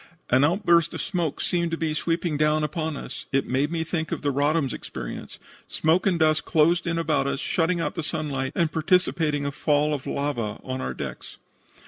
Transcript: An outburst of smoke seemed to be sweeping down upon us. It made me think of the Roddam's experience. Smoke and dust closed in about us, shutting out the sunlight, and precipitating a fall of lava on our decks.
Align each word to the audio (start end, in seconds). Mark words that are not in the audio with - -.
An 0.31 0.43
outburst 0.43 0.95
of 0.95 1.01
smoke 1.03 1.39
seemed 1.39 1.69
to 1.69 1.77
be 1.77 1.93
sweeping 1.93 2.35
down 2.35 2.63
upon 2.63 2.97
us. 2.97 3.27
It 3.31 3.45
made 3.45 3.71
me 3.71 3.83
think 3.83 4.11
of 4.11 4.23
the 4.23 4.31
Roddam's 4.31 4.73
experience. 4.73 5.37
Smoke 5.67 6.07
and 6.07 6.19
dust 6.19 6.43
closed 6.43 6.87
in 6.87 6.97
about 6.97 7.27
us, 7.27 7.39
shutting 7.39 7.79
out 7.79 7.93
the 7.93 8.01
sunlight, 8.01 8.53
and 8.55 8.71
precipitating 8.71 9.45
a 9.45 9.51
fall 9.51 9.93
of 9.93 10.07
lava 10.07 10.59
on 10.63 10.81
our 10.81 10.95
decks. 10.95 11.37